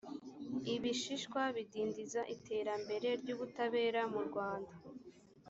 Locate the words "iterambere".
2.35-3.09